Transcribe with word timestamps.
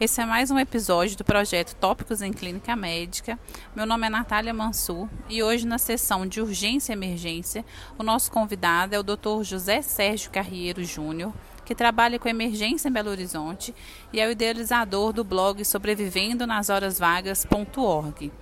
Esse 0.00 0.22
é 0.22 0.24
mais 0.24 0.50
um 0.50 0.58
episódio 0.58 1.14
do 1.14 1.24
projeto 1.24 1.76
Tópicos 1.76 2.22
em 2.22 2.32
Clínica 2.32 2.74
Médica. 2.74 3.38
Meu 3.76 3.84
nome 3.84 4.06
é 4.06 4.08
Natália 4.08 4.54
Mansur 4.54 5.06
e 5.28 5.42
hoje, 5.42 5.66
na 5.66 5.76
sessão 5.76 6.26
de 6.26 6.40
urgência 6.40 6.90
e 6.90 6.96
emergência, 6.96 7.66
o 7.98 8.02
nosso 8.02 8.32
convidado 8.32 8.94
é 8.94 8.98
o 8.98 9.02
Dr. 9.02 9.42
José 9.42 9.82
Sérgio 9.82 10.30
Carriero 10.30 10.82
Júnior, 10.82 11.34
que 11.66 11.74
trabalha 11.74 12.18
com 12.18 12.30
emergência 12.30 12.88
em 12.88 12.92
Belo 12.92 13.10
Horizonte 13.10 13.74
e 14.10 14.18
é 14.18 14.26
o 14.26 14.30
idealizador 14.30 15.12
do 15.12 15.22
blog 15.22 15.62
sobrevivendo 15.66 16.46
nas 16.46 16.70
horas 16.70 16.98
vagas.org. 16.98 18.32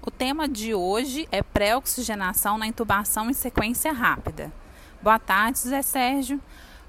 O 0.00 0.10
tema 0.12 0.48
de 0.48 0.72
hoje 0.72 1.26
é 1.32 1.42
pré-oxigenação 1.42 2.56
na 2.56 2.66
intubação 2.68 3.28
em 3.28 3.34
sequência 3.34 3.90
rápida. 3.90 4.52
Boa 5.02 5.18
tarde, 5.18 5.58
José 5.58 5.82
Sérgio. 5.82 6.40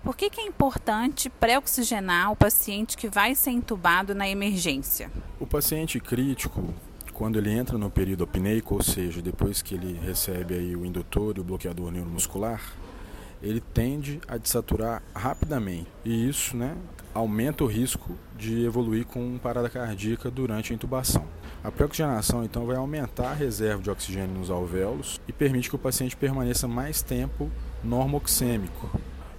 Por 0.07 0.15
que, 0.15 0.29
que 0.29 0.39
é 0.39 0.45
importante 0.45 1.29
pré-oxigenar 1.29 2.31
o 2.31 2.35
paciente 2.37 2.95
que 2.95 3.09
vai 3.09 3.35
ser 3.35 3.51
intubado 3.51 4.15
na 4.15 4.25
emergência? 4.25 5.11
O 5.38 5.45
paciente 5.45 5.99
crítico, 5.99 6.73
quando 7.11 7.38
ele 7.38 7.52
entra 7.52 7.77
no 7.77 7.91
período 7.91 8.23
apneico, 8.23 8.75
ou 8.75 8.81
seja, 8.81 9.21
depois 9.21 9.62
que 9.62 9.75
ele 9.75 9.99
recebe 9.99 10.53
aí 10.53 10.77
o 10.77 10.85
indutor 10.85 11.35
e 11.35 11.41
o 11.41 11.43
bloqueador 11.43 11.91
neuromuscular, 11.91 12.62
ele 13.43 13.59
tende 13.59 14.21
a 14.29 14.38
desaturar 14.38 15.03
rapidamente. 15.13 15.89
E 16.05 16.29
isso 16.29 16.55
né, 16.55 16.77
aumenta 17.13 17.65
o 17.65 17.67
risco 17.67 18.17
de 18.37 18.63
evoluir 18.63 19.05
com 19.05 19.37
parada 19.37 19.70
cardíaca 19.70 20.31
durante 20.31 20.71
a 20.71 20.76
intubação. 20.77 21.26
A 21.62 21.70
pré-oxigenação 21.70 22.45
então 22.45 22.65
vai 22.65 22.77
aumentar 22.77 23.31
a 23.31 23.34
reserva 23.34 23.84
de 23.84 23.89
oxigênio 23.89 24.39
nos 24.39 24.49
alvéolos 24.49 25.20
e 25.27 25.34
permite 25.34 25.67
que 25.67 25.76
o 25.76 25.79
paciente 25.79 26.15
permaneça 26.15 26.65
mais 26.65 27.01
tempo 27.01 27.51
normoxêmico. 27.84 28.89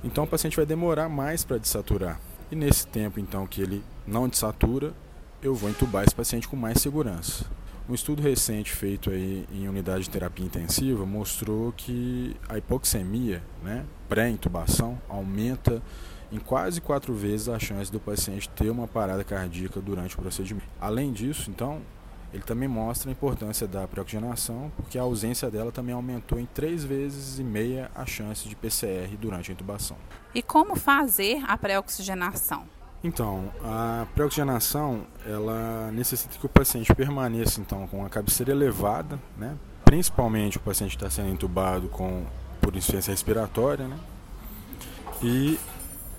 Então 0.03 0.25
o 0.25 0.27
paciente 0.27 0.57
vai 0.57 0.67
demorar 0.67 1.09
mais 1.09 1.45
para 1.45 1.59
desaturar. 1.59 2.21
E 2.51 2.57
nesse 2.57 2.87
tempo 2.87 3.21
então 3.21 3.47
que 3.47 3.61
ele 3.61 3.83
não 4.07 4.29
desatura, 4.29 4.95
eu 5.43 5.55
vou 5.55 5.69
entubar 5.69 6.05
esse 6.05 6.15
paciente 6.15 6.49
com 6.49 6.57
mais 6.57 6.81
segurança. 6.81 7.45
Um 7.89 7.95
estudo 7.95 8.21
recente 8.21 8.71
feito 8.73 9.11
aí 9.11 9.47
em 9.51 9.67
unidade 9.67 10.05
de 10.05 10.11
terapia 10.11 10.45
intensiva 10.45 11.07
mostrou 11.07 11.73
que 11.73 12.37
a 12.49 12.59
hipoxemia, 12.59 13.43
né, 13.63 13.87
pré-intubação, 14.09 14.99
aumenta 15.09 15.83
em 16.31 16.39
quase 16.39 16.83
quatro 16.83 17.15
vezes 17.15 17.49
a 17.49 17.59
chance 17.59 17.91
do 17.91 17.99
paciente 17.99 18.49
ter 18.51 18.69
uma 18.69 18.87
parada 18.87 19.25
cardíaca 19.25 19.81
durante 19.81 20.15
o 20.15 20.19
procedimento. 20.19 20.69
Além 20.79 21.13
disso, 21.13 21.51
então, 21.51 21.81
ele 22.33 22.43
também 22.43 22.69
mostra 22.69 23.11
a 23.11 23.13
importância 23.13 23.67
da 23.67 23.87
pré-oxigenação, 23.89 24.71
porque 24.77 24.99
a 24.99 25.03
ausência 25.03 25.51
dela 25.51 25.73
também 25.73 25.95
aumentou 25.95 26.39
em 26.39 26.47
três 26.47 26.85
vezes 26.85 27.39
e 27.39 27.45
meia 27.45 27.91
a 27.95 28.05
chance 28.05 28.49
de 28.49 28.55
PCR 28.55 29.17
durante 29.19 29.51
a 29.51 29.55
intubação. 29.55 29.97
E 30.35 30.43
como 30.43 30.77
fazer 30.77 31.43
a 31.47 31.57
pré-oxigenação? 31.57 32.65
Então, 33.03 33.51
a 33.65 34.07
pré-oxigenação, 34.15 35.07
ela 35.25 35.91
necessita 35.93 36.37
que 36.37 36.45
o 36.45 36.49
paciente 36.49 36.95
permaneça 36.95 37.61
então 37.61 37.87
com 37.87 38.05
a 38.05 38.09
cabeceira 38.11 38.53
elevada, 38.53 39.19
né? 39.37 39.57
Principalmente 39.85 40.59
o 40.59 40.61
paciente 40.61 40.97
está 40.97 41.09
sendo 41.09 41.31
intubado 41.31 41.89
com 41.89 42.27
por 42.61 42.77
insuficiência 42.77 43.13
respiratória, 43.13 43.87
né? 43.89 43.97
E 45.23 45.59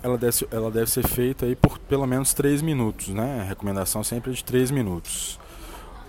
ela 0.01 0.17
deve, 0.17 0.47
ela 0.49 0.71
deve 0.71 0.89
ser 0.89 1.07
feita 1.07 1.45
aí 1.45 1.55
por 1.55 1.77
pelo 1.77 2.07
menos 2.07 2.33
3 2.33 2.61
minutos, 2.61 3.09
né? 3.09 3.41
A 3.41 3.43
recomendação 3.43 4.03
sempre 4.03 4.31
é 4.31 4.33
de 4.33 4.43
3 4.43 4.71
minutos. 4.71 5.39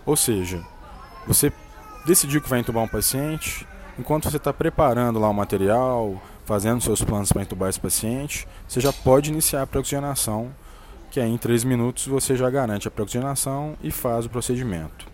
Ou 0.04 0.16
seja, 0.16 0.64
você 1.26 1.52
decidiu 2.06 2.40
que 2.40 2.48
vai 2.48 2.60
entubar 2.60 2.82
um 2.82 2.88
paciente, 2.88 3.66
enquanto 3.98 4.30
você 4.30 4.36
está 4.36 4.52
preparando 4.52 5.18
lá 5.18 5.28
o 5.28 5.34
material, 5.34 6.20
fazendo 6.44 6.82
seus 6.82 7.02
planos 7.02 7.30
para 7.30 7.42
entubar 7.42 7.68
esse 7.68 7.78
paciente, 7.78 8.46
você 8.66 8.80
já 8.80 8.92
pode 8.92 9.30
iniciar 9.30 9.62
a 9.62 9.66
pré-oxigenação, 9.66 10.50
que 11.10 11.20
aí 11.20 11.30
em 11.30 11.38
3 11.38 11.64
minutos 11.64 12.06
você 12.06 12.36
já 12.36 12.48
garante 12.50 12.88
a 12.88 12.90
pré-oxigenação 12.90 13.76
e 13.82 13.90
faz 13.90 14.26
o 14.26 14.30
procedimento. 14.30 15.06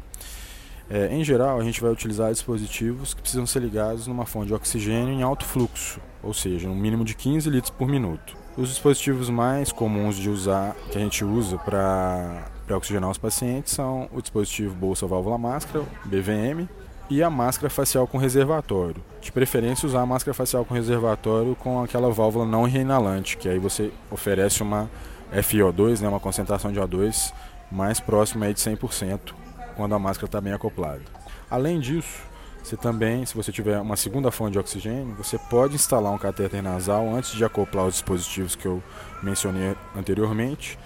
É, 0.88 1.12
em 1.12 1.24
geral, 1.24 1.60
a 1.60 1.64
gente 1.64 1.80
vai 1.80 1.90
utilizar 1.90 2.30
dispositivos 2.30 3.12
que 3.12 3.20
precisam 3.20 3.44
ser 3.44 3.60
ligados 3.60 4.06
numa 4.06 4.24
fonte 4.24 4.46
de 4.46 4.54
oxigênio 4.54 5.12
em 5.12 5.22
alto 5.22 5.44
fluxo, 5.44 6.00
ou 6.22 6.32
seja, 6.32 6.68
um 6.68 6.76
mínimo 6.76 7.04
de 7.04 7.14
15 7.14 7.50
litros 7.50 7.70
por 7.70 7.88
minuto. 7.88 8.36
Os 8.56 8.68
dispositivos 8.68 9.28
mais 9.28 9.72
comuns 9.72 10.16
de 10.16 10.30
usar, 10.30 10.76
que 10.90 10.96
a 10.96 11.00
gente 11.00 11.24
usa 11.24 11.58
para 11.58 12.46
oxigenar 12.74 13.10
os 13.10 13.18
pacientes, 13.18 13.72
são 13.72 14.08
o 14.12 14.20
dispositivo 14.20 14.74
bolsa 14.74 15.06
válvula 15.06 15.38
máscara, 15.38 15.84
BVM, 16.04 16.68
e 17.08 17.22
a 17.22 17.30
máscara 17.30 17.70
facial 17.70 18.06
com 18.06 18.18
reservatório. 18.18 19.02
De 19.20 19.30
preferência 19.30 19.86
usar 19.86 20.00
a 20.00 20.06
máscara 20.06 20.34
facial 20.34 20.64
com 20.64 20.74
reservatório 20.74 21.54
com 21.56 21.82
aquela 21.82 22.10
válvula 22.10 22.44
não 22.44 22.64
reinalante, 22.64 23.36
que 23.36 23.48
aí 23.48 23.58
você 23.58 23.92
oferece 24.10 24.62
uma 24.62 24.90
FiO2, 25.32 26.00
né, 26.00 26.08
uma 26.08 26.20
concentração 26.20 26.72
de 26.72 26.80
O2 26.80 27.32
mais 27.70 28.00
próxima 28.00 28.46
aí 28.46 28.54
de 28.54 28.60
100% 28.60 29.34
quando 29.76 29.94
a 29.94 29.98
máscara 29.98 30.26
está 30.26 30.40
bem 30.40 30.52
acoplada. 30.52 31.02
Além 31.50 31.78
disso, 31.78 32.22
você 32.62 32.76
também, 32.76 33.24
se 33.24 33.34
você 33.34 33.52
tiver 33.52 33.78
uma 33.80 33.96
segunda 33.96 34.30
fonte 34.32 34.52
de 34.52 34.58
oxigênio, 34.58 35.14
você 35.14 35.38
pode 35.38 35.76
instalar 35.76 36.12
um 36.12 36.18
catéter 36.18 36.62
nasal 36.62 37.08
antes 37.14 37.32
de 37.32 37.44
acoplar 37.44 37.86
os 37.86 37.94
dispositivos 37.94 38.56
que 38.56 38.66
eu 38.66 38.82
mencionei 39.22 39.76
anteriormente. 39.94 40.76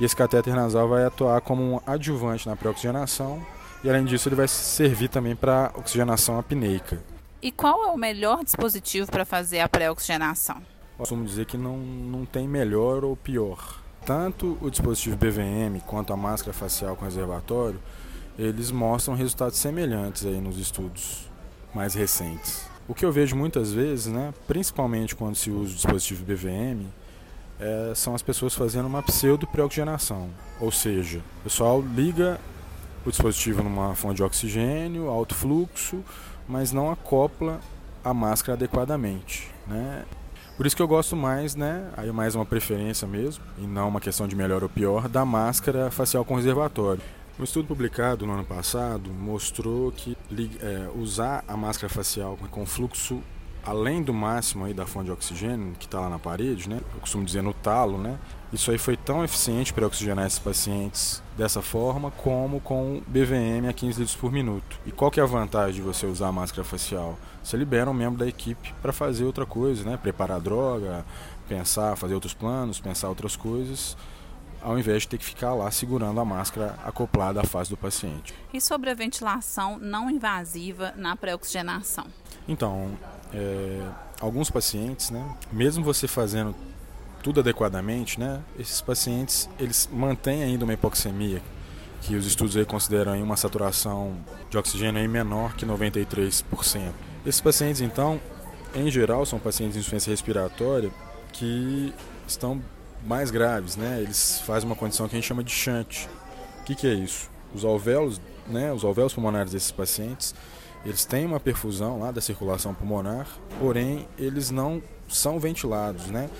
E 0.00 0.04
esse 0.04 0.14
catéter 0.14 0.54
nasal 0.54 0.88
vai 0.88 1.04
atuar 1.04 1.40
como 1.40 1.62
um 1.62 1.80
adjuvante 1.86 2.48
na 2.48 2.54
pré-oxigenação 2.54 3.44
e 3.82 3.88
além 3.88 4.04
disso 4.04 4.28
ele 4.28 4.36
vai 4.36 4.48
servir 4.48 5.08
também 5.08 5.36
para 5.36 5.72
oxigenação 5.74 6.38
apneica. 6.38 7.02
E 7.40 7.52
qual 7.52 7.84
é 7.84 7.86
o 7.92 7.96
melhor 7.96 8.42
dispositivo 8.44 9.10
para 9.10 9.24
fazer 9.24 9.60
a 9.60 9.68
pré-oxigenação? 9.68 10.60
Costumo 10.96 11.24
dizer 11.24 11.46
que 11.46 11.56
não, 11.56 11.76
não 11.76 12.24
tem 12.24 12.48
melhor 12.48 13.04
ou 13.04 13.16
pior. 13.16 13.80
Tanto 14.04 14.58
o 14.60 14.70
dispositivo 14.70 15.16
BVM 15.16 15.80
quanto 15.86 16.12
a 16.12 16.16
máscara 16.16 16.52
facial 16.52 16.96
com 16.96 17.04
reservatório, 17.04 17.80
eles 18.38 18.70
mostram 18.70 19.14
resultados 19.14 19.58
semelhantes 19.58 20.24
aí 20.24 20.40
nos 20.40 20.58
estudos 20.58 21.28
mais 21.74 21.94
recentes. 21.94 22.68
O 22.88 22.94
que 22.94 23.04
eu 23.04 23.12
vejo 23.12 23.36
muitas 23.36 23.72
vezes, 23.72 24.06
né, 24.06 24.32
principalmente 24.46 25.14
quando 25.14 25.36
se 25.36 25.50
usa 25.50 25.72
o 25.72 25.74
dispositivo 25.74 26.24
BVM, 26.24 26.86
é, 27.58 27.92
são 27.94 28.14
as 28.14 28.22
pessoas 28.22 28.54
fazendo 28.54 28.86
uma 28.86 29.02
pseudo 29.02 29.46
pré-oxigenação. 29.46 30.30
Ou 30.60 30.70
seja, 30.70 31.18
o 31.40 31.44
pessoal 31.44 31.80
liga 31.80 32.38
o 33.04 33.10
dispositivo 33.10 33.62
numa 33.62 33.94
fonte 33.94 34.16
de 34.16 34.22
oxigênio, 34.22 35.08
alto 35.08 35.34
fluxo, 35.34 36.04
mas 36.48 36.72
não 36.72 36.90
acopla 36.90 37.60
a 38.04 38.12
máscara 38.14 38.54
adequadamente. 38.54 39.48
Né? 39.66 40.04
Por 40.56 40.66
isso 40.66 40.74
que 40.74 40.82
eu 40.82 40.88
gosto 40.88 41.14
mais, 41.14 41.54
né, 41.54 41.88
aí 41.96 42.10
mais 42.10 42.34
uma 42.34 42.44
preferência 42.44 43.06
mesmo, 43.06 43.44
e 43.58 43.62
não 43.62 43.88
uma 43.88 44.00
questão 44.00 44.26
de 44.26 44.34
melhor 44.34 44.62
ou 44.62 44.68
pior, 44.68 45.08
da 45.08 45.24
máscara 45.24 45.90
facial 45.90 46.24
com 46.24 46.34
reservatório. 46.34 47.00
Um 47.38 47.44
estudo 47.44 47.68
publicado 47.68 48.26
no 48.26 48.32
ano 48.32 48.44
passado 48.44 49.10
mostrou 49.12 49.92
que 49.92 50.16
é, 50.60 50.88
usar 50.96 51.44
a 51.46 51.56
máscara 51.56 51.88
facial 51.88 52.36
com 52.50 52.66
fluxo 52.66 53.22
além 53.68 54.02
do 54.02 54.14
máximo 54.14 54.64
aí 54.64 54.72
da 54.72 54.86
fonte 54.86 55.06
de 55.06 55.12
oxigênio 55.12 55.74
que 55.78 55.84
está 55.84 56.00
lá 56.00 56.08
na 56.08 56.18
parede, 56.18 56.70
né? 56.70 56.80
Eu 56.94 57.00
costumo 57.00 57.22
dizer 57.22 57.42
no 57.42 57.52
talo, 57.52 57.98
né? 57.98 58.18
Isso 58.50 58.70
aí 58.70 58.78
foi 58.78 58.96
tão 58.96 59.22
eficiente 59.22 59.74
para 59.74 59.86
oxigenar 59.86 60.26
esses 60.26 60.38
pacientes 60.38 61.22
dessa 61.36 61.60
forma 61.60 62.10
como 62.10 62.60
com 62.60 63.02
BVM 63.06 63.68
a 63.68 63.72
15 63.74 63.98
litros 64.00 64.16
por 64.16 64.32
minuto. 64.32 64.80
E 64.86 64.90
qual 64.90 65.10
que 65.10 65.20
é 65.20 65.22
a 65.22 65.26
vantagem 65.26 65.74
de 65.74 65.82
você 65.82 66.06
usar 66.06 66.28
a 66.28 66.32
máscara 66.32 66.64
facial? 66.64 67.18
Você 67.44 67.58
libera 67.58 67.90
um 67.90 67.94
membro 67.94 68.18
da 68.18 68.26
equipe 68.26 68.72
para 68.80 68.90
fazer 68.90 69.24
outra 69.24 69.44
coisa, 69.44 69.84
né? 69.84 69.98
Preparar 69.98 70.40
droga, 70.40 71.04
pensar, 71.46 71.94
fazer 71.94 72.14
outros 72.14 72.32
planos, 72.32 72.80
pensar 72.80 73.10
outras 73.10 73.36
coisas 73.36 73.98
ao 74.62 74.78
invés 74.78 75.02
de 75.02 75.08
ter 75.08 75.18
que 75.18 75.24
ficar 75.24 75.54
lá 75.54 75.70
segurando 75.70 76.20
a 76.20 76.24
máscara 76.24 76.74
acoplada 76.84 77.40
à 77.40 77.44
face 77.44 77.70
do 77.70 77.76
paciente. 77.76 78.34
E 78.52 78.60
sobre 78.60 78.90
a 78.90 78.94
ventilação 78.94 79.78
não 79.78 80.10
invasiva 80.10 80.92
na 80.96 81.16
pré-oxigenação? 81.16 82.06
Então, 82.46 82.96
é, 83.32 83.80
alguns 84.20 84.50
pacientes, 84.50 85.10
né, 85.10 85.24
mesmo 85.52 85.84
você 85.84 86.08
fazendo 86.08 86.54
tudo 87.22 87.40
adequadamente, 87.40 88.18
né, 88.18 88.40
esses 88.58 88.80
pacientes 88.80 89.48
eles 89.58 89.88
mantêm 89.92 90.42
ainda 90.42 90.64
uma 90.64 90.74
hipoxemia, 90.74 91.42
que 92.00 92.14
os 92.14 92.26
estudos 92.26 92.56
aí 92.56 92.64
consideram 92.64 93.20
uma 93.22 93.36
saturação 93.36 94.16
de 94.48 94.56
oxigênio 94.56 95.00
aí 95.00 95.08
menor 95.08 95.54
que 95.54 95.66
93%. 95.66 96.92
Esses 97.26 97.40
pacientes, 97.40 97.80
então, 97.80 98.20
em 98.74 98.90
geral, 98.90 99.26
são 99.26 99.38
pacientes 99.38 99.74
de 99.74 99.80
insuficiência 99.80 100.10
respiratória 100.10 100.90
que 101.32 101.92
estão 102.26 102.62
mais 103.06 103.30
graves, 103.30 103.76
né? 103.76 104.00
Eles 104.00 104.40
fazem 104.44 104.68
uma 104.68 104.76
condição 104.76 105.08
que 105.08 105.16
a 105.16 105.18
gente 105.18 105.26
chama 105.26 105.44
de 105.44 105.52
shunt. 105.52 106.06
O 106.60 106.64
que, 106.64 106.74
que 106.74 106.86
é 106.86 106.94
isso? 106.94 107.30
Os 107.54 107.64
alvéolos, 107.64 108.20
né? 108.46 108.72
Os 108.72 108.84
alvéolos 108.84 109.14
pulmonares 109.14 109.52
desses 109.52 109.70
pacientes 109.70 110.34
eles 110.84 111.04
têm 111.04 111.26
uma 111.26 111.40
perfusão 111.40 111.98
lá 111.98 112.10
da 112.10 112.20
circulação 112.20 112.74
pulmonar, 112.74 113.26
porém 113.58 114.06
eles 114.18 114.50
não 114.50 114.82
são 115.08 115.38
ventilados, 115.38 116.06
né? 116.06 116.30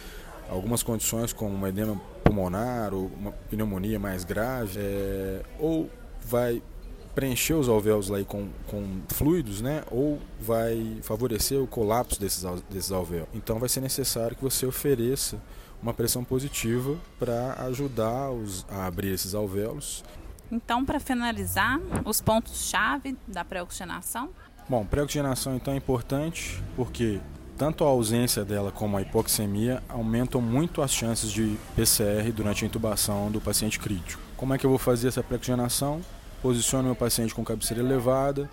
Algumas 0.48 0.82
condições 0.82 1.32
como 1.32 1.54
uma 1.54 1.68
edema 1.68 2.00
pulmonar 2.24 2.94
ou 2.94 3.10
uma 3.18 3.32
pneumonia 3.50 3.98
mais 3.98 4.24
grave, 4.24 4.78
é, 4.78 5.42
ou 5.58 5.90
vai 6.22 6.62
preencher 7.14 7.54
os 7.54 7.68
alvéolos 7.68 8.08
lá 8.08 8.22
com, 8.24 8.48
com 8.68 9.00
fluidos, 9.08 9.60
né? 9.60 9.82
Ou 9.90 10.18
vai 10.40 10.98
favorecer 11.02 11.60
o 11.60 11.66
colapso 11.66 12.20
desses, 12.20 12.44
desses 12.70 12.92
alvéolos. 12.92 13.28
Então 13.34 13.58
vai 13.58 13.68
ser 13.68 13.80
necessário 13.80 14.36
que 14.36 14.42
você 14.42 14.64
ofereça 14.64 15.38
uma 15.82 15.94
pressão 15.94 16.24
positiva 16.24 16.96
para 17.18 17.54
ajudar 17.66 18.30
os, 18.30 18.66
a 18.68 18.86
abrir 18.86 19.12
esses 19.12 19.34
alvéolos. 19.34 20.04
Então, 20.50 20.84
para 20.84 20.98
finalizar, 20.98 21.78
os 22.04 22.20
pontos-chave 22.20 23.16
da 23.26 23.44
pré-oxigenação? 23.44 24.30
Bom, 24.68 24.84
pré-oxigenação 24.84 25.54
então 25.54 25.74
é 25.74 25.76
importante 25.76 26.62
porque 26.74 27.20
tanto 27.56 27.84
a 27.84 27.88
ausência 27.88 28.44
dela 28.44 28.70
como 28.70 28.96
a 28.96 29.02
hipoxemia 29.02 29.82
aumentam 29.88 30.40
muito 30.40 30.80
as 30.80 30.92
chances 30.92 31.30
de 31.30 31.58
PCR 31.74 32.30
durante 32.32 32.64
a 32.64 32.68
intubação 32.68 33.30
do 33.30 33.40
paciente 33.40 33.78
crítico. 33.78 34.22
Como 34.36 34.54
é 34.54 34.58
que 34.58 34.64
eu 34.64 34.70
vou 34.70 34.78
fazer 34.78 35.08
essa 35.08 35.22
pré-oxigenação? 35.22 36.00
Posiciono 36.40 36.84
meu 36.84 36.94
paciente 36.94 37.34
com 37.34 37.44
cabeceira 37.44 37.82
elevada, 37.82 38.48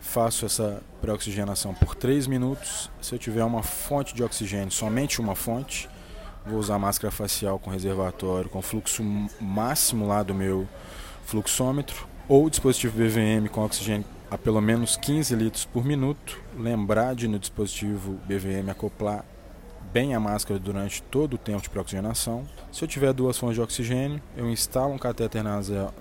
faço 0.00 0.44
essa 0.44 0.82
pré-oxigenação 1.00 1.72
por 1.74 1.94
3 1.94 2.26
minutos. 2.26 2.90
Se 3.00 3.14
eu 3.14 3.18
tiver 3.18 3.42
uma 3.42 3.62
fonte 3.62 4.14
de 4.14 4.22
oxigênio, 4.22 4.70
somente 4.70 5.20
uma 5.20 5.34
fonte, 5.34 5.88
vou 6.46 6.58
usar 6.58 6.78
máscara 6.78 7.10
facial 7.10 7.58
com 7.58 7.70
reservatório, 7.70 8.48
com 8.48 8.62
fluxo 8.62 9.02
máximo 9.40 10.06
lá 10.06 10.22
do 10.22 10.34
meu 10.34 10.68
fluxômetro, 11.24 12.06
ou 12.28 12.48
dispositivo 12.48 12.96
BVM 12.96 13.48
com 13.50 13.64
oxigênio 13.64 14.04
a 14.30 14.36
pelo 14.36 14.60
menos 14.60 14.96
15 14.96 15.34
litros 15.34 15.64
por 15.64 15.84
minuto. 15.84 16.40
Lembrar 16.56 17.14
de 17.14 17.28
no 17.28 17.38
dispositivo 17.38 18.14
BVM 18.26 18.70
acoplar 18.70 19.24
bem 19.92 20.14
a 20.14 20.20
máscara 20.20 20.58
durante 20.58 21.02
todo 21.02 21.34
o 21.34 21.38
tempo 21.38 21.62
de 21.62 21.70
pré-oxigenação. 21.70 22.44
Se 22.72 22.84
eu 22.84 22.88
tiver 22.88 23.12
duas 23.12 23.38
fontes 23.38 23.54
de 23.54 23.62
oxigênio, 23.62 24.20
eu 24.36 24.50
instalo 24.50 24.92
um 24.92 24.98
catéter 24.98 25.42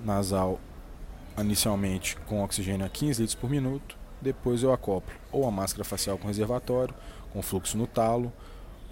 nasal 0.04 0.60
inicialmente 1.38 2.18
com 2.28 2.44
oxigênio 2.44 2.86
a 2.86 2.90
15 2.90 3.22
litros 3.22 3.36
por 3.36 3.50
minuto, 3.50 3.98
depois 4.22 4.64
eu 4.64 4.74
acoplo 4.74 5.14
ou 5.32 5.48
a 5.48 5.52
máscara 5.52 5.84
facial 5.84 6.18
com 6.18 6.28
reservatório, 6.28 6.96
com 7.32 7.42
fluxo 7.42 7.78
no 7.78 7.86
talo, 7.86 8.32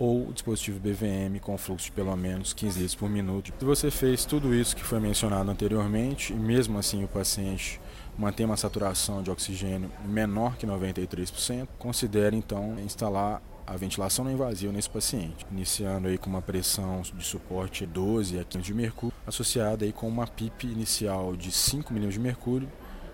ou 0.03 0.33
dispositivo 0.33 0.81
BVM 0.81 1.39
com 1.39 1.57
fluxo 1.57 1.85
de 1.85 1.93
pelo 1.93 2.13
menos 2.17 2.51
15 2.51 2.77
litros 2.77 2.95
por 2.95 3.09
minuto. 3.09 3.53
Se 3.57 3.63
você 3.63 3.89
fez 3.89 4.25
tudo 4.25 4.53
isso 4.53 4.75
que 4.75 4.83
foi 4.83 4.99
mencionado 4.99 5.49
anteriormente 5.49 6.33
e 6.33 6.35
mesmo 6.35 6.77
assim 6.77 7.05
o 7.05 7.07
paciente 7.07 7.79
mantém 8.17 8.45
uma 8.45 8.57
saturação 8.57 9.23
de 9.23 9.31
oxigênio 9.31 9.89
menor 10.03 10.57
que 10.57 10.67
93%, 10.67 11.69
considere 11.79 12.35
então 12.35 12.77
instalar 12.79 13.41
a 13.65 13.77
ventilação 13.77 14.25
não 14.25 14.31
invasiva 14.33 14.73
nesse 14.73 14.89
paciente, 14.89 15.45
iniciando 15.49 16.09
aí 16.09 16.17
com 16.17 16.29
uma 16.29 16.41
pressão 16.41 17.01
de 17.01 17.23
suporte 17.23 17.85
12 17.85 18.37
a 18.37 18.43
15 18.43 18.65
de 18.65 18.73
mercúrio, 18.73 19.15
associada 19.25 19.85
aí 19.85 19.93
com 19.93 20.05
uma 20.09 20.27
PIP 20.27 20.67
inicial 20.67 21.33
de 21.33 21.49
5 21.49 21.93
mm 21.93 22.09
de 22.09 22.19
mercúrio, 22.19 22.69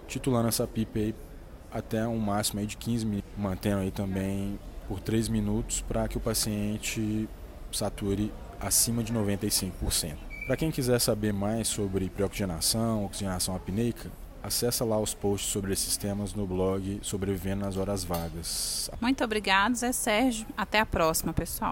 titulando 0.08 0.48
essa 0.48 0.66
PIP 0.66 1.00
aí 1.00 1.16
até 1.72 2.08
um 2.08 2.18
máximo 2.18 2.60
aí 2.60 2.66
de 2.66 2.76
15 2.78 3.06
mm, 3.06 3.24
mantendo 3.38 3.82
aí 3.82 3.92
também 3.92 4.58
por 4.90 5.00
3 5.00 5.30
minutos 5.30 5.82
para 5.88 6.08
que 6.08 6.18
o 6.18 6.20
paciente 6.20 7.30
sature 7.72 8.34
acima 8.60 9.04
de 9.04 9.14
95%. 9.14 10.18
Para 10.48 10.58
quem 10.58 10.72
quiser 10.72 11.00
saber 11.00 11.32
mais 11.32 11.68
sobre 11.68 12.10
pré-oxigenação, 12.10 13.06
oxigenação 13.06 13.56
apneica, 13.56 14.12
acessa 14.42 14.84
lá 14.84 15.00
os 15.00 15.14
posts 15.14 15.52
sobre 15.52 15.72
esses 15.72 15.96
temas 15.96 16.34
no 16.34 16.48
blog 16.48 17.00
Sobrevivendo 17.04 17.64
nas 17.64 17.78
Horas 17.78 18.04
Vagas. 18.04 18.90
Muito 19.00 19.24
obrigado, 19.24 19.76
Zé 19.76 19.92
Sérgio. 19.92 20.48
Até 20.58 20.80
a 20.80 20.86
próxima, 20.88 21.34
pessoal. 21.34 21.68